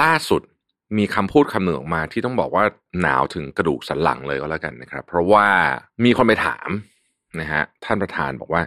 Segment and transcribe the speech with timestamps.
[0.00, 0.42] ล่าสุด
[0.98, 2.64] มีคำพูดคำหนึ่งออกมาที่ต้องบอกว่า
[3.02, 5.46] หนาวถึงกระดูกสันหลังเลยก็แล้วกันนะครับ เพราะว่า
[6.04, 6.68] มีคนไปถาม
[7.40, 8.62] นะฮะท่านประธานบอกว่า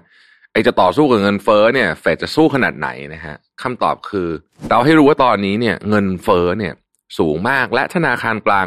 [0.52, 4.28] ไอจะต่อสู้กับเงินเฟ้อเนี่ยเฟดจะสู้ขนาดไหนนะฮะคำตอบคือ
[4.70, 6.74] เราให้รู้ว่าตอนนี้เนี่ยเงินเฟ้อเนี่ย
[7.20, 8.66] สูงมากและธนาคารกลาง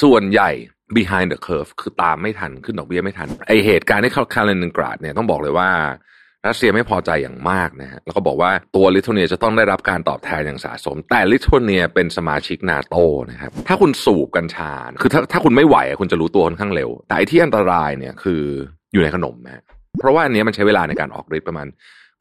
[0.00, 0.50] ส่วนใหญ่
[0.96, 5.70] behind the curve คือตามไม่ทันขึ้นดอกเบี้ยไม่ทัน ไอเหตุการณ์ที่คาร์เลนกราดเนี่ยต้องบอกเลยว่า
[6.46, 12.96] รัสเซียไม่พอใจอย่างมากนะฮะแล้วก็บอกว่าตัวลิทัวเนียจะต้องได้รับการตอบแทนอย่างสะสม แต่ลิทัวเนียเป็นสมาชิกนาโต
[13.30, 14.72] นะครับถ้าคุณสูบกัญชา
[15.02, 18.42] คือถ้าถ้าคุณไม่ไหวคุณจะรู้ตัวค่อนข้างเร็ว แต่ที่อันตรายเนี่ยคือ
[18.92, 19.62] อยู่ในขนมนะ
[19.98, 21.66] เพราะว่าอันนี้มันใช้เวลาในการออกฤทธิ์ประมาณ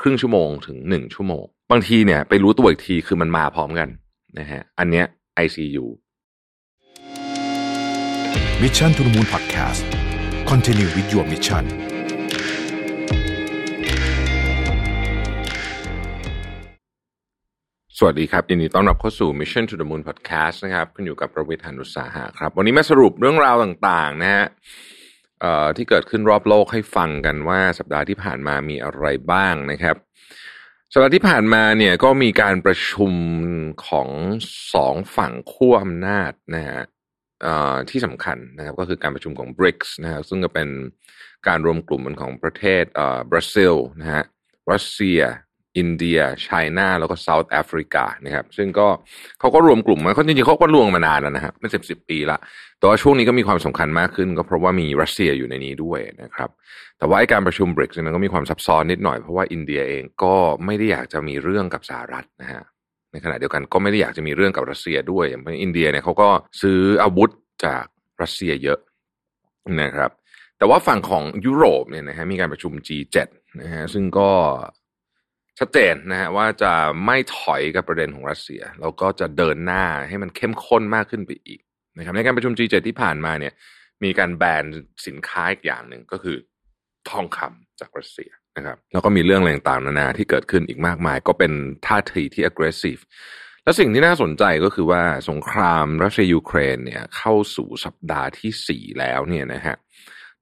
[0.02, 3.90] ครึ่งชั่วโมงถึงหนึ่งชั่วโมง บางทีเนี่ยไปรู้ตัวอีกทีคือมันมาพร้อมกัน
[4.40, 5.06] นะฮะอันเนี้ย
[5.46, 5.86] ICU
[8.62, 9.82] Mission to the Moon Podcast
[10.50, 11.95] Continue with your mission
[18.00, 24.46] สวัสดีครับ ยินดีต้อนรับเข้าสู่ Mission to the Moon Podcast นะครับคุณอยู่กับประวิทยานุสาหะครับ วันนี้มาสรุปเรื่องราวต่างๆนะฮะ
[25.78, 29.96] ที่เกิดขึ้นรอบโลกให้ฟังกันว่าสัปดาห์ที่ผ่านมามีอะไรบ้างนะครับ
[30.94, 33.14] สัปดาห์ที่ผ่านมาเนี่ยก็มีการประชุม
[33.88, 34.10] ของ
[34.74, 36.82] สองฝั่งขั้วอำนาจนะฮะ
[37.90, 40.70] ที่สำคัญนะครับก็คือการประชุมของ BRICS นะครับซึ่งก็เป็น
[41.48, 42.84] การรวมกลุ่มของประเทศ
[43.32, 44.24] บราซิลนะฮะ
[44.72, 45.22] รัสเซีย
[45.78, 48.88] อินเดีย China แล้วก็ South Africa นะครับซึ่งก็
[49.40, 52.38] เขาก็รวมกลุ่มมาเขาจริงๆเขาก็รวมมานานแล้วนะครับเป็นสิบสิบปีละ
[52.80, 56.50] แต่ว่าช่วงนี้ก็มีความสำคัญมากขึ้น ก็เพราะว่ามีรัสเซียอยู่ในนี้ด้วยนะครับ
[56.98, 62.64] แต่ว่าการประชุมบริกส์นั้นก็มีความซับซ้อนนิดหน่อยเพราะว่าอินเดียเองก็ไม่ได้อยากจะมีเรื่องกับสหรัฐนะฮะ
[63.12, 66.30] ในขณะเดียวกันก็ไม่ได้อยากจะมีเรื่องกับรัสเซียด้วยอย่างอินเดียเนี่ยเขาก็
[66.62, 67.30] ซื้ออาวุธ
[67.66, 67.86] จาก
[68.22, 68.80] รัสเซียเยอะ
[69.82, 70.12] นะครับ
[70.58, 73.18] แต่ว่าฝั่งของยุโรปเนี่ยนะฮะมีการประชุม G7
[73.62, 74.30] นะฮะซึ่งก็
[75.60, 76.74] ชัดเจนนะฮะว่าจะ
[77.06, 81.62] ไม่ถอยกับประเด็นของรัสเซีย แล้วก็จะเดินหน้าให้มันเข้มข้นมากขึ้นไปอีก
[81.98, 83.54] นะครับในการประชุม G7 ที่ผ่านมาเนี่ย
[84.04, 84.66] มีการแบน
[85.08, 86.38] สินค้าอีกอย่างหนึ่งก็คือ
[87.10, 91.52] ทองคำจากรัสเซียนะครับแล้วก็มีเรื่องอะไรต่างๆนานาที่เกิดขึ้นอีกมากมาย ก็เป็น
[91.88, 93.02] ท่าทีที่ aggressive
[93.64, 99.76] และสิ่งที่น่าสนใจก็คือว่าสงครามรัสเซียยูเครนเนี่ยเข้าสู่สัปดาห์ที่สี่แล้วเนี่ยนะฮะ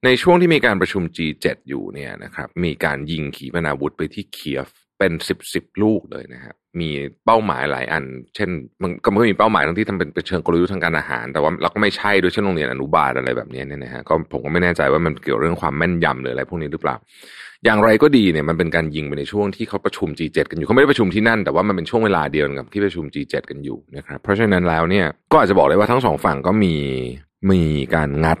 [0.04, 4.68] ในช่วงที่มีการประชุม G7 อยู่เนี่ยนะครับมีการยิงขีปนาวุธไปที่เคียฟ
[4.98, 6.90] เป็นสิบสิบลูกเลยนะครับมี
[7.24, 8.48] เป้าหมายหลายอัน เช่น
[8.82, 16.96] มันก็ไม่มีเป้าหมายทั้งที่ทำเป็นเป็นเชิงกลยุทธ์ทางการอาหาร แต่ว่าเราก็ไม่ใช่ด้วยเช่นโรงเรียนอนุบาลอะไรแบบนี้เนี่ยนะฮะก็ผมก็ไม่แน่ใจว่ามันเกี่ยวเรื่องความแม่นยำหรืออะไรพวกนี้หรือเปล่า
[17.64, 26.74] อย่างไรก็ดีเนี่ยมันเป็นการยิงไปในช่วงที่เขาประชุม G7 กันอยู่เขาไม่ได้ประชุมที่นั่น แต่ว่ามันเป็นช่วงเวลาเดียวกับที่ประชุม G7 กันอยู่นะครับเพราะฉะนั้นแล้วเนี่ยก็อาจจะบอกเลยว่าทั้งสองฝั่งก็มี
[27.50, 27.62] มี
[27.94, 28.38] การงัด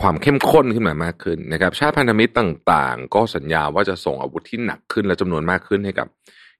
[0.00, 6.08] ความเข้มข้นขึ้นมามากขึ้นนะครับชาติพันธมิตรต่างๆ ก็สัญญาว่าจะส่งอาวุธที่หนักขึ้นและจำนวนมากขึ้นให้กับ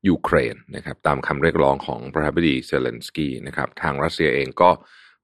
[0.09, 4.71] ยูเครนนะครับตามคำเรียกร้องของประธานาธิบดีเซเลนสกี้นะครับทางรัสเซียเองก็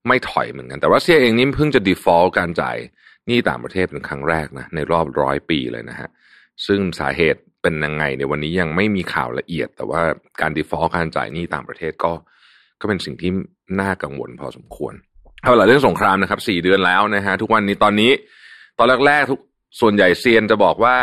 [0.08, 2.76] ไม่ถอยเหมือนกัน แต่รัสเซียเองนี่เพิ่งจะ default การจ่าย
[3.26, 6.08] หนี้ต่างประเทศเป็นครั้งแรกนะในรอบร้อยปีเลยนะฮะ
[6.66, 10.02] ซึ่งสาเหตุเป็นยังไงในวันนี้ยังไม่มีข่าวละเอียด แต่ว่า
[10.40, 12.12] การ default การจ่ายหนี้ต่างประเทศก็
[12.80, 13.30] ก็เป็นสิ่งที่
[13.80, 14.94] น่ากังวลพอสมควร
[15.46, 18.10] เอาละเรื่องสงครามนะครับสี่เดือนแล้วนะฮะทุกวันนี้ตอนนี้
[18.78, 19.40] ตอนแรกๆทุก
[19.80, 20.96] ส่วนใหญ่เซียนจะบอกว่า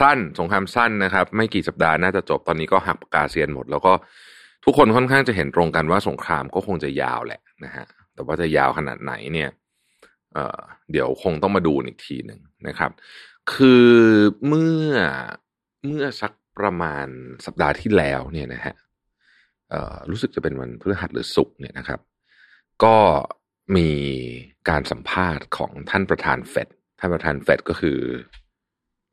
[0.00, 3.92] สั้นสงครามสั้นนะครับ ไม่กี่สัปดาห์น่าจะจบตอนนี้ก็หักปากกาเซียนหมด แล้วก็
[4.64, 9.50] ทุกคนค่อนข้างจะเห็นตรงกันว่าสงครามก็คงจะยาวแหละนะฮะแต่ว่าจะยาวขนาดไหนเนี่ย
[10.32, 12.90] เเดี๋ยวคงต้องมาดูอีกทีหนึ่งนะครับ
[13.54, 13.88] คือ
[14.46, 14.92] เมื่อ
[15.86, 17.06] เมื่อสักประมาณ
[17.46, 18.74] สัปดาห์ที่แล้วเนี่ยนะฮะ
[20.10, 22.00] รู้สึกจะเป็นวันพฤหัสหรือศุกร์เนี่ยนะครับ
[22.84, 22.96] ก็
[23.76, 23.90] มี
[24.68, 26.68] การสัมภาษณ์ของท่านประธานเฟด
[26.98, 27.98] ท่านประธานเฟดก็คือ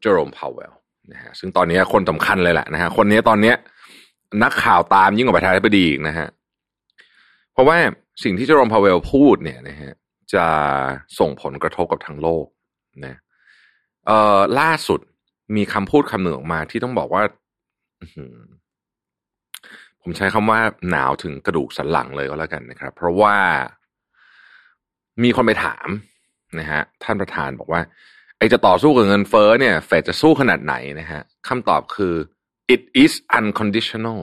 [0.02, 0.74] เจอโรมพาวเวล
[1.12, 3.54] นะฮะซึ่งตอนนี้คนสำคัญเลยแหละนะฮะคนนี้ตอนนี้
[4.44, 6.28] นักข่าวตามยิ่งกว่าประธานาธิบดีอีกนะฮะ
[7.54, 7.78] เพราะว่า
[8.24, 9.94] สิ่งที่เจอโรมพาวเวลพูดเนี่ยนะฮะ
[10.34, 10.46] จะ
[11.20, 12.46] ส่งผลกระทบกับทั้งโลก
[13.06, 13.20] นะ
[14.06, 15.00] เอ่อล่าสุด
[15.56, 17.24] มีคำพูดคำหนึ่งออกมาที่ต้องบอกว่า
[20.08, 23.38] ผมใช้คำว่าหนาวถึงกระดูกสันหลังเลยก็แล้วกันนะครับ เพราะว่า
[25.24, 25.88] มีคนไปถาม
[26.60, 27.82] นะฮะท่านประธานบอกว่า
[28.38, 32.14] ไอจะต่อสู้กับเงินเฟ้อเนี่ยเฟดจะสู้ขนาดไหนนะฮะคำตอบคือ
[32.74, 34.20] it is unconditional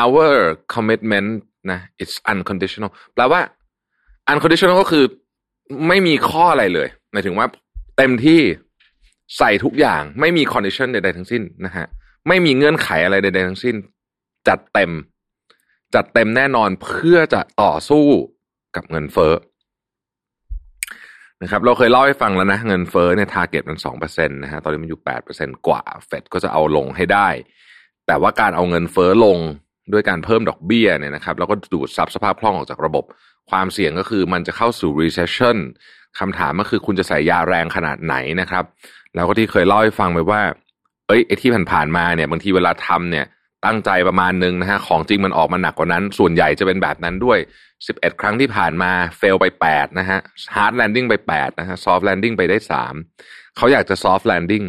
[0.00, 0.30] our
[0.74, 1.30] commitment
[1.70, 3.40] นะ it's unconditional แปลว่า
[4.32, 5.04] unconditional ก็คือ
[5.88, 7.46] ไม่มีข้ออะไรเลยหมายถึงว่า
[7.96, 8.40] เต็มที่
[9.38, 11.86] ใส่ทุกอย่างไม่มี condition ใดๆทั้งสิ้นนะฮะ
[12.28, 13.76] ไม่มีเงื่อนไขอะไรใดๆทั้งสิ้น
[14.48, 14.92] จัดเต็ม
[15.94, 18.06] จัดเต็มแน่นอนเพื่อจะต่อสู้
[18.76, 19.34] กับเงินเฟ้อ
[21.42, 27.28] นะครับเราเคยเล่าให้ฟังแล้วนะ เงินเฟ้อเนี่ย target มันสองเปอร์เซ็นต์นะฮะตอนนี้มันอยู่แปดเปอร์เซ็นต์กว่าเฟดก็จะเอาลงให้ได้
[28.06, 29.38] แต่ว่าการเอาเงินเฟ้อลง
[29.92, 33.04] ด้วยการเพิ่มดอกเบี้ยเนี่ยนะครับแล้วก็ดูดซับสภาพคล่องออกจากระบบ
[33.50, 35.56] ความเสี่ยงก็คือมันจะเข้าสู่ recession
[36.18, 38.64] คำถามก็คือคุณจะใส่ยาแรงขนาดไหนนะครับ
[39.14, 40.42] แล้วก็ที่เคยเล่าให้ฟังไปว่า
[41.06, 43.26] เอ้ยไอ้ที่ผ่านๆมาเนี่ยบางทีเวลาทำเนี่ย
[43.64, 47.38] ตั้งใจประมาณนึงนะฮะของจริงมันออกมาหนักกว่านั้น ส่วนใหญ่จะเป็นแบบนั้นด้วย
[47.78, 50.18] 11 ครั้งที่ผ่านมาเฟลไป 8 นะฮะ
[50.54, 52.56] hard landing ไป 8 นะฮะ soft landing ไปได้
[53.06, 54.66] 3 เขาอยากจะ soft landing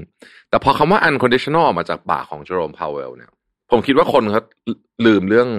[0.49, 3.31] แต่พอคำว่า unconditional ออกมาจากปากของเจอโรมพาวเวลเนี่ย
[3.71, 4.41] ผมคิดว่าคนเขา
[5.05, 5.49] ลืมเรื่อง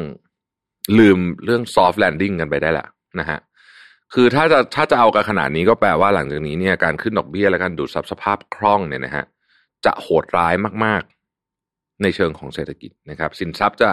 [0.99, 2.87] ลืมเรื่อง soft landing กันไปได้ละ
[3.21, 3.39] นะฮะ
[4.15, 9.25] คือถ้าจะถ้าจะเอากันขนาดนี้ก็แปลว่าหลังจากนี้เนี่ยการขึ้นดอกเบี้ยและการดูดซับสภาพคล่องเนี่ยนะฮะ
[9.85, 10.55] จะโหดร้าย
[10.85, 11.03] มาก
[12.03, 13.91] ในเชิงของเศรษฐกิจนะครับ สินทรัพย์จะ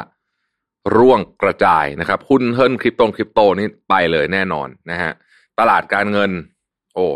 [0.97, 5.11] ร่วงกระจายนะครับ หุ้นเฮิรนคริปโตคริปโตนี่ไปเลยแน่นอนนะฮะ
[5.59, 6.31] ตลาดการเงิน
[6.95, 7.07] โอ้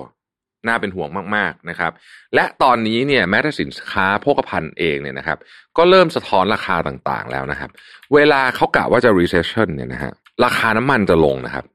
[0.68, 1.92] น่าเป็นห่วงมากๆนะครับ
[2.36, 5.38] และตอนนี้เนี่ยแม้แต่สินค้าโภคภัณฑ์เองเนี่ยนะครับ
[5.78, 7.70] ก็เริ่มสะท้อนราคาต่างๆแล้วนะครับ
[8.14, 10.12] เวลาเขากะว่าจะ recession เนี่ยนะฮะ
[10.46, 11.66] ราคาน้ำมันจะลงนะครับ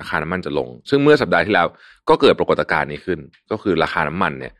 [0.00, 1.66] ราคาน้ำมันจะลง ซึ่งเมื่อสัปดาห์ที่แล้ว
[2.08, 3.18] ก็เกิดปรากฏการณ์นี้ขึ้น
[3.50, 4.52] ก็คือราคาน้ำมันเนี่ย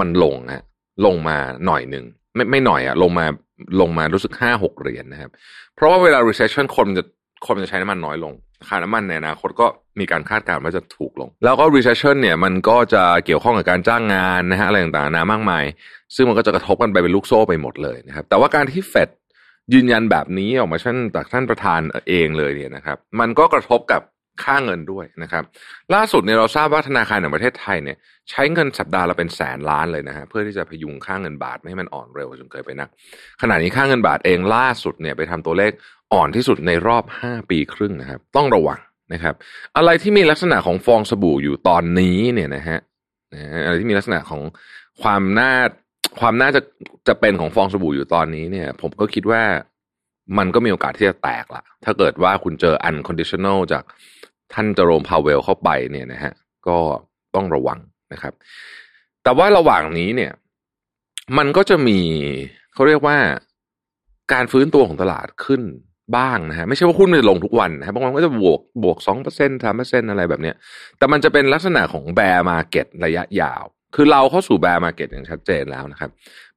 [0.00, 0.64] มันลงฮะ
[1.06, 1.36] ลงมา
[1.66, 2.04] หน่อยหนึ่ง
[2.36, 3.26] ไม่ไม่หน่อยอะลงมา
[3.80, 5.30] ลงมารู้สึกห้าหกเหรียญนนะครับ
[5.74, 7.04] เพราะว่าเวลา recession คนจะ
[7.46, 8.32] คนจะใช้น้ำมันน้อยลง
[8.66, 9.66] ค่าน้ำมันในอนาคตก็
[10.00, 15.64] มีการคาดการณ์ว่าจะถูกลง แล้วก็ recession เนี่ยมันก็จะเกี่ยวข้องกับการจ้างงานนะฮะอะไรต่างๆนะมากมาย
[16.14, 19.08] ซึ่งมันก็จะกระทบกันไปเป็นลูกโซ่ไปหมดเลยนะครับ แต่ว่าการที่เฟด
[19.74, 24.02] ยืนยันแบบนี้ออกมาท่านจากท่านประธานเองเลยเนี่ยนะครับ มันก็กระทบกับ
[24.44, 25.44] ค่าเงินด้วยนะครับ
[25.94, 27.96] ล่าสุดเนี่ยเราทราบว่าธนาคารแห่งประเทศไทยเนี่ย
[28.30, 32.88] ใช้เงินสัปดาห์ละเป็นแสนล้านเลยนะฮะเพื่อที่จะพยุงค่าเงินบาทไม่ให้มันอ่อนเร็วจนเกินไปนัก
[33.42, 35.72] ขณะนี้ค่าเงินบาทเองล่าสุดเนี่ยไปทำตัวเลข
[36.12, 38.80] อ่อนที่สุดในรอบห้าปีครึ่งนะครับ ต้องระวัง
[39.12, 39.34] นะครับ
[39.76, 42.78] อะไรที่มีลักษณะของฟองสบู่อยู่ตอนนี้เนี่ยนะฮะ
[43.64, 44.42] อะไรที่มีลักษณะของ
[45.02, 45.52] ความน่า
[46.20, 46.60] ความน่าจะ
[47.08, 49.42] จะเป็นของฟองสบู่อยู่ตอนนี้เนี่ย ผมก็คิดว่า
[50.38, 53.84] มันก็มีโอกาสที่จะแตกละถ้าเกิดว่าคุณเจอ unconditional จาก
[54.52, 56.32] ท่านเจโรมพาวเวลเข้าไปเนี่ยนะฮะ
[56.68, 56.78] ก็
[57.34, 57.78] ต้องระวัง
[58.12, 58.34] นะครับ
[59.22, 60.32] แต่ว่าระหว่างนี้เนี่ย
[61.38, 62.00] มันก็จะมี
[62.74, 63.16] เขาเรียกว่า
[64.32, 65.62] การฟื้นตัวของตลาดขึ้น
[66.16, 70.56] บ้างนะฮะไม่ใช่ว่าหุ้นมันจะลงทุกวันนะบางวันก็จะบวกบวกสองเปอร์เซ็นต์สามเปอร์เซ็นต์อะไรแบบเนี้ย
[70.98, 73.64] แต่มันจะเป็นลักษณะของ bear market ระยะยาว
[73.94, 76.10] คือเราเข้าสู่ bear market อย่างชัดเจนแล้วนะครับ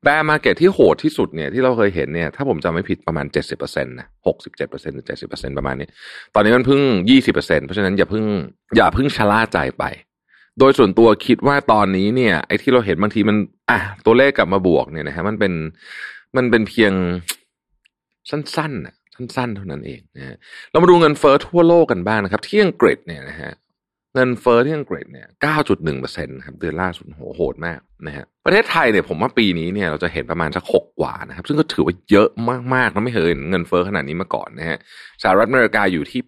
[0.03, 5.87] bear market ที่โหดที่สุดเนี่ยที่เราเคยเห็นเนี่ยถ้าผมจำไม่ผิดประมาณเจ็ดสิบเปอร์เซ็นต์นะหกสิบเจ็ดเปอร์เซ็นต์หรือเจ็ดสิบเปอร์เซ็นต์ประมาณนี้
[6.35, 8.25] ตอนนี้มันเพิ่งยี่สิบเปอร์เซ็นต์เพราะฉะนั้นอย่าเพิ่ง
[8.77, 9.83] อย่าเพิ่งชะล่าใจไป
[10.59, 13.37] โดยส่วนตัวคิดว่าตอนนี้เนี่ยไอ้ที่เราเห็นบางทีมัน
[13.69, 15.53] อะตัวเลขกลับมาบวกเนี่ยนะฮะมันเป็น
[16.37, 16.93] มันเป็นเพียง
[18.29, 20.35] สั้นๆนะสั้นๆเท่านั้นเองนะฮะ
[20.71, 23.51] เรามาดูเงินเฟอ้อทั่วโลกกันบ้างนะครับ ที่อังกฤษเนี่ยนะฮะ
[24.19, 25.27] งินเฟอ้อที่อังกฤษเนี่ย
[25.63, 32.29] 9.1เปอร์เซ็นต์ครับเดือนล่าสุดโหโหดมากนะฮะประเทศไทยเนี่ยผมว่าปีนี้เนี่ยเราจะเห็นประมาณสักหกกว่านะครับ ซึ่งก็ถือว่าเยอะ
[32.73, 34.77] มากๆเราไม่เคยเห็นเงินเฟอ้อขนาดนี้มาก่อนนะฮะ
[35.23, 36.21] สหรัฐอเมริกาอยู่ที่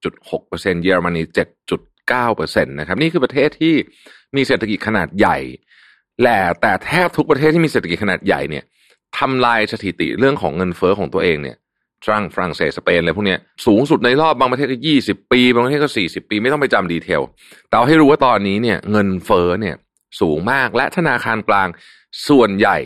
[0.00, 1.22] 8.6เปอร์เซ็นต์เยอรมนี
[1.68, 3.74] 7.9เปอร์เซ็นต์นะครับนี่คือประเทศที่
[4.36, 5.38] มีเศรษฐกิจขนาดใหญ่
[6.20, 8.64] แหละแต่แทบทุกประเทศที่มีเศรษฐกิจขนาดใหญ่เนี่ย
[9.18, 11.56] ทำลายสถิติเรื่องของเงินเฟอ้อของตัวเองเนี่ย
[12.06, 13.36] ฝรั่งฝรั่งเศสสเปนอะไรพวกนี้
[13.66, 17.22] สูงสุดในรอบบางประเทศก็ยี่สิบปี บางประเทศก็สี่สิบปี ไม่ต้องไปจำดีเทล
[17.68, 19.76] แต่เอาให้รู้ว่าตอนนี้เนี่ยเงินเฟ้อเนี่ย
[20.20, 21.68] สูงมากและธนาคารกลาง
[22.28, 22.78] ส่วนใหญ่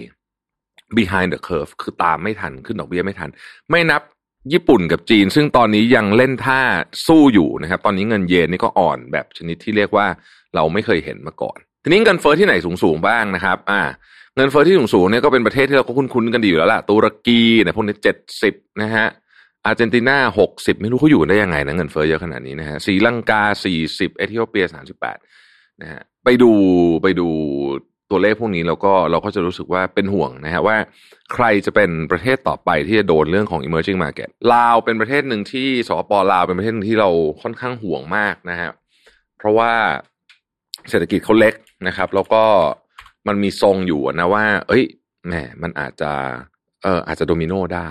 [0.96, 3.30] behind the curve คือตามไม่ทันขึ้นดอกเบี้ยไม่ทัน
[3.70, 4.02] ไม่นับ
[4.52, 6.60] ญี่ปุ่นกับจีน ซึ่งตอนนี้ยังเล่นท่า
[7.06, 10.06] สู้อยู่นะครับ ตอนนี้เงินเยนนี่ก็อ่อนแบบชนิดที่เรียกว่า
[10.54, 13.82] เราไม่เคยเห็นมาก่อน ทีนี้เงินเฟ้อที่ไหนสูงๆบ้างนะครับ อ่า
[14.36, 19.06] เงินเฟ้อที่สูงสูงเนี่ยก็เป็นประเทศที่เราก็คุ้นๆกันดีอยู่แล้วล่ะตุรกีเนี่ยพวกนี้เจ็ดสิบนะฮะ
[19.66, 25.18] อาร์เจนตินาหกสิบไม่รู้เขาอยู่ได้ยังไงนะเงินเฟ้อเยอะขนาดนี้นะฮะสีลังกาสี่สิบเอธิโอเปียสามสิบแปด
[25.82, 26.52] นะฮะไปดู
[27.02, 27.28] ไปดู
[28.10, 30.76] ตัวเลขพวกนี้เราก็เราก็จะรู้สึกว่าเป็นห่วงนะฮะว่า
[31.32, 37.10] ใครจะเป็นประเทศต่อไปที่จะโดนเรื่องของ emerging market ลาวเป็นประเทศหนึ่งที่สปลาวเป็นประเทศที่เรา
[37.42, 38.70] ค่อนข้างห่วงมากนะฮะ
[39.38, 39.72] เพราะว่า
[40.90, 41.54] เศรษฐกิจเขาเล็ก
[41.86, 42.44] นะครับ แล้วก็
[43.28, 44.84] มันมีทรงอยู่นะว่า เอ้ย
[45.26, 46.12] แหมมันอาจจะ
[46.82, 47.90] เอออาจจะโดมิโนได้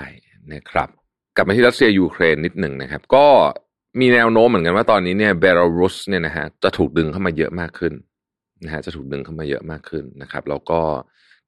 [0.54, 0.90] นะครับ
[1.36, 3.26] กลับมาที่รัสเซียยูเครนนิดหนึ่งนะครับ ก็
[4.00, 7.94] มีแนวโน้มเหมือนกันว่าตอนนี้เนี่ยเบลารุสเนี่ยนะฮะจะถูกดึงเข้ามาเยอะมากขึ้น
[8.66, 10.80] นะฮะจะถูกดึงเข้ามาเยอะมากขึ้นนะครับแล้วก็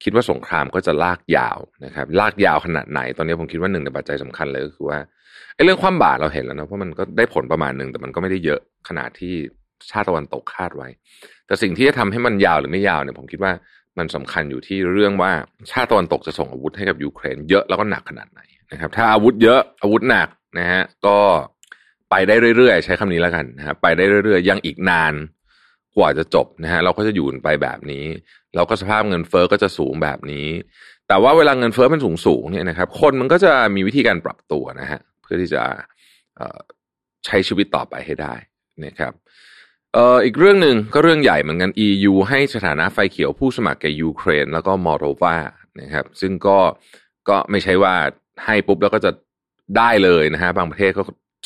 [0.04, 5.00] คิดว่าสงครามก็จะลากยาวนะครับ ลากยาวขนาดไหน ตอนนี้ผมคิดว่าหนึ่งในปัจจัยสำคัญเลยก็คือว่า
[5.56, 8.60] ไอ้เรื่องความบาดเราเห็นแล้วนะเพราะมันก็ได้ผลประมาณหนึ่งแต่มันก็ไม่ได้เยอะ
[8.90, 9.36] ขนาดที่
[9.92, 10.90] ชาติตะวันตกคาดไว้
[11.48, 13.54] แต่สิ่งที่จะทำให้มันยาวหรือไม่ยาวเนี่ยผมคิดว่า
[13.98, 15.32] มันสำคัญอยู่ที่เรื่องว่า
[15.72, 21.18] ชาติตะวันตกจะส่งอาวุธให้กับยูเครนเยอะแล้วก็หนักขนาดไหนนะครับ ถ้าอาวุธเยอะอาวุธหนักนะฮะก็
[22.10, 25.14] ไปได้เรื่อยๆ ใช้คำนี้แล้วกันนะครับไปได้เรื่อยๆ ยังอีกนาน
[25.98, 28.06] กว่าจะจบนะฮะเราก็จะอยู่ไปแบบนี้
[28.56, 30.48] เราก็สภาพเงินเฟอ้อก็จะสูงแบบนี้
[31.08, 35.64] แต่ว่าเวลาเงินเฟอ้อมันสูงสูงเนี่ยนะครับ คนมันก็จะมีวิธีการปรับตัวนะฮะเพื่อที่จะ
[37.26, 38.34] ใช้ชีวิตต่อไปให้ได้
[38.86, 39.14] นะครับ
[39.94, 45.36] เอ่ออีกเรื่องหนึ่งก็เรื่องใหญ่เหมือนกัน EU ให้สถานะไฟเขียวผู้สมัครแก่ยูเครน แล้วก็มอลโดวา
[45.82, 46.58] นะครับซึ่งก็
[47.30, 47.94] ก็ไม่ใช่ว่า
[48.46, 49.12] ให้ปุ๊บแล้วก็จะ
[49.78, 51.04] ได้เลยนะฮะบางประเทศก็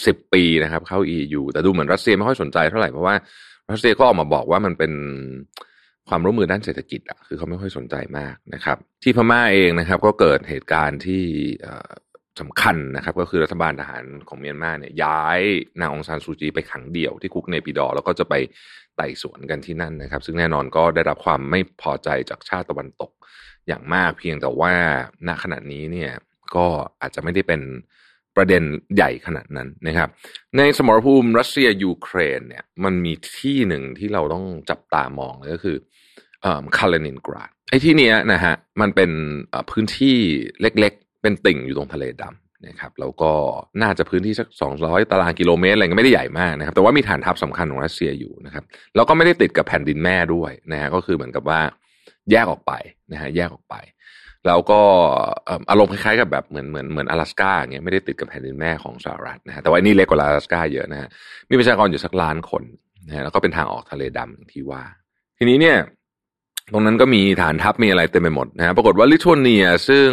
[0.07, 3.15] สิบปีนะครับ เข้า EU แต่ดูเหมือนรัสเซียไม่ค่อยสนใจเท่าไหร่เพราะว่า
[3.71, 4.91] รัสเซียก็ออกมาบอกว่ามันเป็น
[6.09, 11.23] ความร่วมมือด้านเศรษฐกิจอะคือเขาไม่ค่อยสนใจมากนะครับ ที่พม่าเองนะครับ ก็เกิดเหตุการณ์ที่
[12.41, 15.39] สำคัญนะครับ ก็คือรัฐบาลทหารของเมียนมาเนี่ยย้าย
[15.79, 18.33] นางองซานซูจีไปขังเดี่ยวที่คุกเนปิดอ แล้วก็จะไป
[18.95, 23.11] ไต่สวนกันที่นั่นนะครับ ซึ่งแน่นอนก็ได้รับความไม่พอใจจากชาติตะวันตก
[23.67, 24.73] อย่างมากเพียงแต่ว่า
[25.27, 26.11] ณขณะนี้เนี่ย
[26.55, 26.65] ก็
[27.01, 27.61] อาจจะไม่ได้เป็น
[28.35, 28.63] ประเด็น
[28.95, 30.09] ใหญ่ขนาดนั้นนะครับ
[30.57, 35.77] ในสมรภูมิรัสเซียยูเครนเนี่ยมันมีที่หนึ่งที่เราต้องจับตามองเลยก็คือ
[36.77, 39.11] คาเลนินกราดไอ้ที่เนี้ยนะฮะมันเป็น
[39.71, 40.15] พื้นที่
[40.61, 43.32] เล็ก เป็นติ่งอยู่ตรงทะเลดำนะครับแล้วก็
[43.82, 51.60] น่าจะพื้นที่สักสองร้อยตารางกิโลเมตรอะไรก็ไม่ได้ใหญ่มากนะครับ แต่ว่ามีฐานทัพสำคัญของรัสเซียอยู่นะครับแล้วก็ไม่ได้ติดกับแผ่นดินแม่ด้วยนะฮะก็คือเหมือนกับว่า
[52.30, 52.72] แยกออกไป
[53.12, 53.74] นะฮะแยกออกไป
[54.46, 54.80] แล้วก็
[55.70, 61.08] อารมณ์คล้ายๆกับแบบเหมือนเหมือนเหมือน阿拉斯กาอย่างเงี้ยไม่ได้ติดกับแผ่นดินแม่ของสหรัฐนะฮะแต่ว่านี่เล็กกว่า阿拉斯กาเยอะนะฮะ
[61.50, 62.62] มีประชากรอยู่สักล้านคน
[63.08, 64.82] นะฮะแล้วก็เป็นทางออกทะเลดำที่ว่า
[65.38, 65.76] ทีนี้เนี่ย
[66.73, 70.07] ตรงนั้นก็มีฐานทัพมีอะไรเต็มไปหมดนะฮะปรากฏว่าลิทัวเนียซึ่ง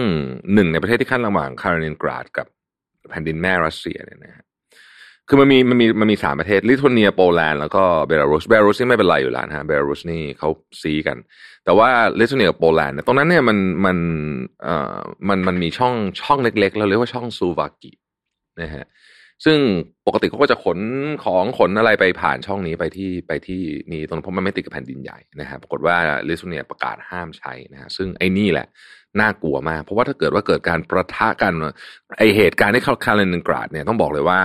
[0.54, 2.46] หนึ่งในประเทศที่ขั้นระหว่างคารานินกราดกับ
[3.11, 4.44] แผ่นดินแม่รัสเซียเนี่ยนะฮะ
[5.28, 10.49] คือมันมีมันมีมันมีสามประเทศลิทัวเนียโปแลนด์แล้วก็เบลารุสเบลารุสนี่ไม่เป็นไรอยู่แล้วนะฮะเบลารุสนี่เขา
[10.82, 11.16] ซีกัน
[11.64, 13.96] แต่ว่าลิทัวเนียกับโปแลนด์เนี่ยตรงนั้นเนี่ยมันมัน
[14.62, 17.92] เอ่อมันมันมีช่องช่องเล็กๆเราเรียกว่าช่องซูวาลกี
[18.61, 18.84] นะฮะ
[19.44, 19.58] ซึ่ง
[20.06, 20.78] ปกติเขาก็จะขน
[21.24, 23.62] ของขนอะไรไปผ่านช่องนี้ไปที่ไปที่
[23.92, 25.96] นี่ตรงเพราะมันไม่ติดกับแผ่นดินใหญ่นะฮะปรากฏว่า
[26.28, 28.66] ลิทัวเนียประกาศห้ามใช้นะฮะซึ่งไอ้นี่แหละ
[29.20, 31.52] น่ากลัวมาก เพราะว่าถ้าเกิดว่าเกิดการปะทะกัน
[32.18, 34.40] ไอเหตุการณ์ที่เขาคาลินินกราดเนี่ยต้องบอกเลยว่า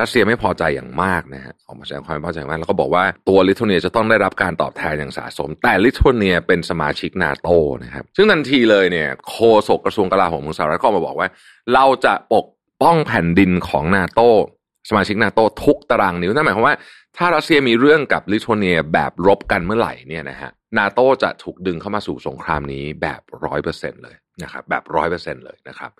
[0.00, 7.48] รัสเซียไม่พอใจอย่างมากนะฮะออกมาแสดงความไม่พอใจมากแล้วก็บอกว่าตัวลิทัวเนียจะต้องได้รับการตอบแทนอย่างสาสม แต่ลิทัวเนียเป็นสมาชิกนาโต
[7.84, 9.36] นะครับซึ่งทันทีเลยเนี่ยโฆ
[9.68, 11.28] ษกกระทรวงกลาโหมของสหรัฐก็มาบอกว่า
[11.74, 12.46] เราจะปก
[12.82, 14.20] ป้องแผ่นดินของนาโต
[14.88, 16.76] สมาชิกนาโตทุกตารางนิ้วนั่นหมายความว่า
[17.16, 25.90] ถ้ารัสเซียมีเรื่องกับลิทัวเนียแบบรบกันเมื่อไหร่เนี่ยนะฮะนาโตจะถูกดึงเข้ามาสู่สงครามนี้แบบร้อยเปอร์เซ็นเลยนะครับแบบร้อยเปอร์เซ็นเลยนะครับ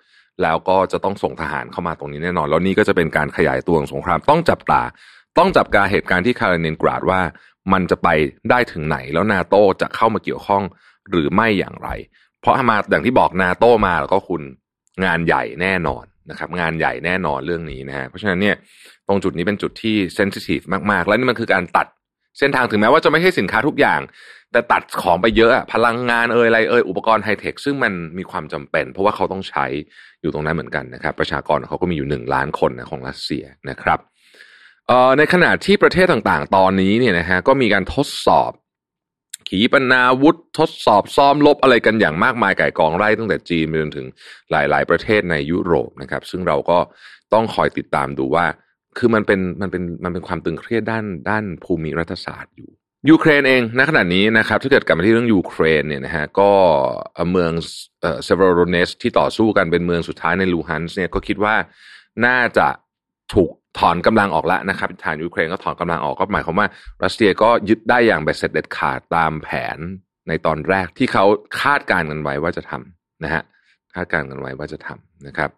[0.41, 4.81] แล้วก็จะต้องส่งทหารเข้ามาตรงนี้แน่นอน แล้วนี่ก็จะเป็นการขยายตัวของสงครามต้องจับตา
[5.37, 7.21] ต้องจับการเหตุการณ์ที่คารานินกราดว่า
[7.73, 8.07] มันจะไป
[8.49, 10.63] ได้ถึงไหนแล้วนาโตจะเข้ามาเกี่ยวข้อง
[11.09, 11.89] หรือไม่อย่างไร
[12.41, 14.41] เพราะมาอย่างที่บอกนาโตมาแล้วก็คุณ
[15.05, 18.55] งานใหญ่แน่นอน นะครับงานใหญ่แน่นอนเรื่องนี้นะฮะเพราะฉะนั้นเนี่ย
[19.07, 20.59] ตรงจุดนี้เป็นจุดที่เซนซิทีฟ
[20.91, 21.87] มากๆ และนี่มันคือการตัด
[22.39, 23.99] เส้นทางถึงแม้ว่าจะไม่ใช่สินค้าทุกอย่าง
[24.51, 29.65] แต่ตัดของไปเยอะพลังงานเอ่ยอะไรเอ่ยอุปกรณ์ไฮเทคซึ่งมันมีความจำเป็น เพราะว่าเขาต้องใช้
[30.21, 33.99] อยู่ตรงนั้นเหมือนกันนะครับ ประชากรเขาก็มีอยู่หนึ่งล้านคนนะของรัสเซียนะครับ
[35.17, 38.51] ในขณะที่ประเทศต่างๆ ตอนนี้เนี่ยนะฮะก็มีการทดสอบ
[39.47, 44.07] ขีปนาวุธทดสอบซ้อมรบอะไรกันอย่างมากมายก่ายกองไล่ตั้งแต่จีนไปจนถึง
[44.51, 46.79] หลาย ๆ ประเทศในยุโรปนะครับ ซึ่งเราก็
[47.33, 48.45] ต้องคอยติดตามดูว่า
[48.97, 52.69] คือมันเป็นมันเป็นมันเป็นความตึงเครียดด้านด้านภูมิรัฐศาสตร์อยู่
[53.09, 56.51] ยูเครนเองณขณะนี้นะครับถ้าเกิดกลับมาที่เรื่องยูเครนเนี่ยนะฮะก็
[57.31, 57.51] เมือง
[58.01, 61.55] เอ่อเซเวโรโดเนตสก์ที่ต่อสู้กันเป็นเมืองสุดท้ายในลูฮันสก์เนี่ยก็คิดว่า
[62.25, 62.67] น่าจะ
[63.33, 66.67] ถูก ถอนกำลังออกแล้วนะครับทางยูเครนก็ถอนกำลังออกก็หมายความว่า
[67.03, 69.77] รัสเซียก็ยึดได้อย่างเบ็ดเสร็จเด็ดขาดตามแผน
[70.27, 71.25] ในตอนแรกที่เขา
[71.61, 73.43] คาดการณ์กันไว้ว่าจะทำนะฮะ
[73.95, 75.49] คาดการณ์กันไว้ว่าจะทำนะครับ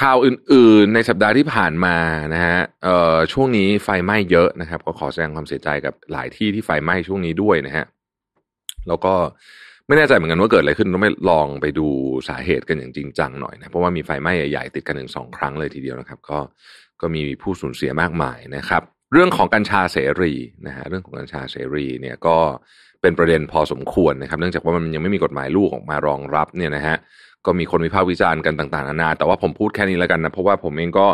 [0.00, 1.96] ข่าวอื่นๆในสัปดาห์ที่ผ่านมา
[2.34, 7.84] นะฮะเอ่อช่วงนี้ไฟไหม้เยอะนะครับ ก็ขอแสดงความเสียใจกับหลายที่ที่ไฟไหม้ช่วงนี้ด้วยนะฮะ
[8.88, 9.14] แล้วก็
[9.88, 11.86] ไม่แน่ใจเหมือนกันว่าเกิดอะไรขึ้นต้องไม่ลองไปดู
[12.28, 16.38] สาเหตุกันอย่างจริงจังหน่อยนะเพราะว่ามีไฟไหม้ใหญ่ๆติดกันถึงสองครั้งเลยทีเดียวนะครับ ก็
[17.00, 18.82] ก็มีผู้สูญเสียมากมายนะครับ
[19.12, 20.32] เรื่องของกัญชาเสรี
[20.66, 22.38] นะฮะเรื่องของกัญชาเสรีเนี่ยก็
[23.02, 26.96] เป็นประเด็นพอสมควรนะครับ เนื่องจากว่ามันยังไม่มีกฎหมายลูกออกมารองรับเนี่ยนะฮะ
[27.46, 31.06] ก็มีคนวิพากษ์วิจารณ์กันต่างๆนานา แต่ว่าผมพูดแค่นี้แล้วกันนะ เพราะว่าผมเองก็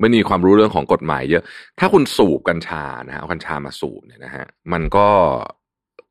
[0.00, 1.42] ไม่มีความรู้เรื่องของกฎหมายเยอะ
[1.78, 5.06] ถ้าคุณสูบกัญชานะฮะเอากัญชามาสูบเนี่ยนะฮะ มันก็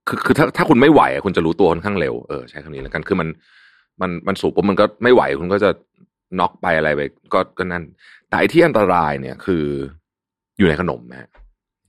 [0.07, 3.27] คือคือถ้าถ้าคุณไม่ไหวคุณจะรู้ตัวค่อนข้างเร็ว เออใช้คำนี้แล้วกัน คือมัน
[4.01, 5.69] มันมันสูบปุ๊บมันก็ไม่ไหวคุณก็จะ
[6.39, 7.01] น็อกไปอะไรไป
[7.33, 7.83] ก็ก็นั่น
[8.35, 9.65] แต่ที่อันตรายเนี่ยคือ
[10.57, 11.29] อยู่ในขนมนะ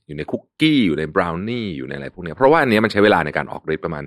[0.06, 4.04] อยู่ในคุกกี้อยู่ในบราวนี่อยู่ในอะไรพวกนี้เพราะว่าอันนี้มันใช้เวลาในการออกฤทธิ์ประมาณ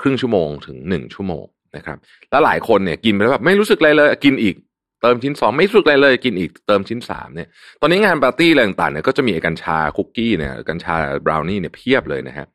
[0.00, 1.44] ครึ่งชั่วโมงถึงหนึ่งชั่วโมง
[1.76, 1.98] นะครับ
[2.30, 4.54] แล้วหลายคนเนี่ยกินไปแล้วแบบไม่รู้สึกอะไรเลยกินอีก
[5.02, 7.48] เติมชิ้นสองไม่รู้สึกอะไรเลยกินอีกเติมชิ้นสามเนี่ย
[7.80, 10.94] ตอนนี้งานปาร์ตี้อะไรต่างๆเนี่ยก็จะมีกัญชาคุกกี้เนี่ยกัญชา
[11.26, 12.46] บราวนี่เนี่ยเพียบเลยนะฮะ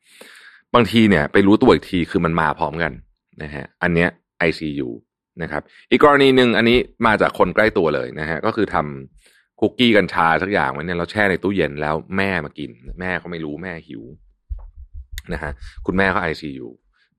[0.74, 2.92] บางทีเนี่ยไปรู้ตัวอีกทีคือมันมาพร้อมกัน
[3.42, 4.08] นะฮะอันเนี้ย
[4.48, 4.88] ICU
[5.42, 8.76] นะครับ อีกกรณีหนึ่งอันนี้มาจากคนใกล้ตัวเลยนะฮะก็คือท
[9.60, 14.02] คุกกี้กัญชาสักอย่างไว้เนี่ยเราแช่ในตู้เย็นแล้วแม่มากิน แม่เขาไม่รู้แม่หิว
[15.32, 15.52] นะฮะ
[15.86, 16.68] คุณแม่เขาไอซียู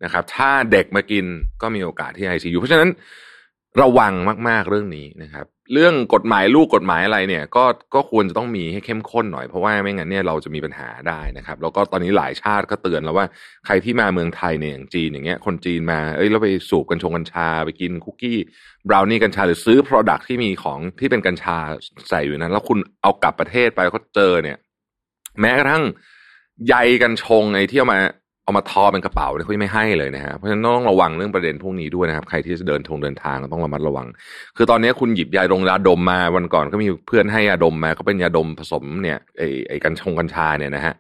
[0.04, 1.26] นะครับ ถ้าเด็กมากิน
[1.62, 2.90] ก็มีโอกาสที่ไอซียูเพราะฉะนั้น
[3.82, 4.14] ระวัง
[4.50, 13.26] มาก ๆเรื่องนี้นะครับ เรื่องกฎหมายลูกกฎหมายอะไรเนี่ย ก็ก็ควรจะต้องมีให้เข้มข้นหน่อยเพราะว่าไม่งั้นเนี่ยเราจะมีปัญหาได้นะครับ แล้วก็ตอนนี้หลายชาติก็เตือนแล้วว่า
[13.66, 18.40] ใครที่มาเมืองไทยเนี่ยอย่างจีนอย่างเงี้ยคนจีนมาเอ้ยแล้วไปสูบกัญชงกัญชาไปกินคุกกี้
[18.90, 21.58] บราวนี่กัญชาหรือซื้อ Product ที่มีของที่เป็นกัญชา
[22.10, 24.58] ใส่อยู่นั้น แล้วคุณเอากลับประเทศไปเขาเจอเนี่ย
[25.40, 25.84] แม้กระทั่ง
[26.68, 28.00] ใยกัญชงไอ้ที่เอามา
[28.46, 34.08] เอามาทอเป็นกระเป๋าเนี่ยเขาไม่ให้เลยนะฮะเพราะฉะนั้นต้องระวังเรื่องประเด็นพวกนี้ด้วยนะครับ ใครที่จะเดินทงเดินทางต้องระมัดระวัง
[34.58, 40.94] คือตอนนี้คุณหยิบยาดงยาดมมาวันก่อนก็มีเพื่อนให้ยาดมมาก็เป็นยาดมผสมเนี่ยไอ้ไอ้กัญชงกัญชาเนี่ยนะฮะ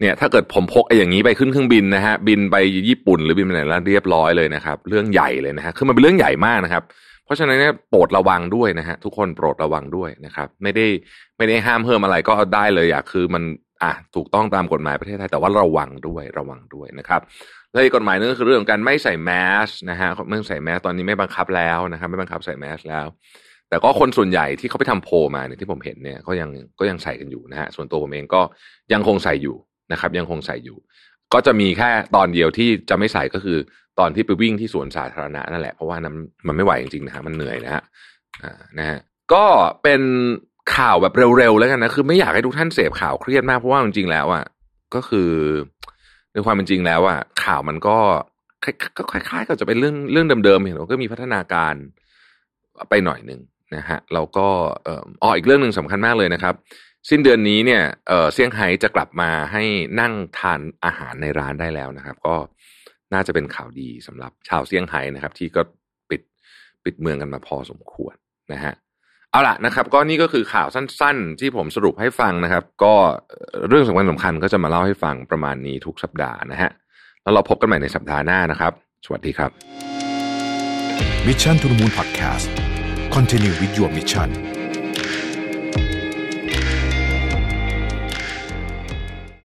[0.00, 2.56] เนี่ยถ้าเกิดผมพกไอ้อย่างนี้ไปขึ้นเครื่องบินนะฮะบินไป
[2.88, 6.82] ญี่ปุ่นหรือบินไปไหนแล้วเรียบร้อยเลยนะครับ เรื่องใหญ่เลยนะฮะคือมันเป็นเรื่องใหญ่มากนะครับ
[7.24, 10.86] เพราะฉะนั้นเนี่ยโปรดระวังด้วยนะฮะทุกคนโปรดระวังด้วยนะครับ ไม่ได้
[11.38, 13.42] ไม่ได้ห้ามเพิ่มอะไรก็ได้เลยอยากคือมัน
[13.82, 17.20] อะถูกต้องตามกฎหมายประเทศไทยแต่ว่าระวังด้วยระวังด้วยนะครับ
[17.72, 19.30] แล้วอีกกฎหมายนึงก็คือเรื่องของการไม่ใส่แม
[19.66, 23.06] สนะฮะไม่ใส่แมสตอนนี้ไม่บังคับแล้วนะครับ ไม่บังคับใส่แมสแล้ว
[23.68, 26.48] แต่ก็คนส่วนใหญ่ที่เขาไปทำโพลมาเนี่ยที่ผมเห็นเนี่ยก็ยัง
[26.78, 28.42] ก็ยังใส่กันอยู่นะฮะส่วนตัวผมเองก็
[28.92, 29.56] ยังคงใส่อยู่
[29.92, 30.78] นะครับ ยังคงใส่อยู่
[31.32, 33.58] ก็จะมีแค่ตอนเดียวที่จะไม่ใส่ก็คือ
[33.98, 36.14] ตอนที่ไปวิ่งที่สวนสาธารณะนั่นแหละเพราะว่านั้น
[36.46, 37.82] มันไม่ไหวจริงๆนะฮะมันเหนื่อยนะฮะ
[38.42, 38.98] อ่านะฮะ
[39.32, 39.44] ก็
[39.82, 40.00] เป็น
[40.76, 44.44] ข่าวแบบเร็วๆแล้วกันนะคือไม่อยากให้ทุกท่านเสพข่าวเครียดมากเพราะว่าจริงๆแล้วอะ
[44.94, 45.30] ก็คือ
[46.32, 47.98] ในความเป็นจริงแล้วอะข่าวมันก็
[48.96, 51.74] ก็คล้ายๆกับจะเป็นเรื่องเรื่องเดิมๆเห็นว่าก็มีพัฒนาการ
[52.90, 53.40] ไปหน่อยหนึ่ง
[53.76, 54.48] นะฮะแล้วก็
[54.86, 56.54] อ่ออ๋ออีกเรื่องหนึ่งสำคัญมากเลยนะครับ
[57.10, 59.64] สิ้นเดือนนี้เนี่ยเออเซี่ยงไฮ้จะกลับมาให้
[60.00, 62.36] นั่งทานอาหารในร้านได้แล้วนะครับ ก็
[63.14, 65.62] น่าจะเป็นข่าวดีสำหรับชาวเซี่ยงไฮ้นะครับ ที่ก็
[66.10, 66.20] ปิด
[66.84, 68.14] ปิดเมืองกันมาพอสมควร
[68.52, 68.72] นะฮะ
[69.32, 72.94] เอาล่ะนะครับ ก็นี่ก็คือข่าวสั้น ๆ ที่ผมสรุปให้ฟังนะครับ ก็
[73.68, 76.70] เรื่องสำคัญสำคัญก็จะมาเล่าให้ฟังประมาณนี้ทุกสัปดาห์นะฮะ
[77.22, 78.72] แล้วเราพบกันใหม่ในสัปดาห์หน้านะครับ
[79.04, 79.50] สวัสดีครับ
[81.26, 82.46] Mission to the Moon Podcast
[83.16, 84.51] Continue with your mission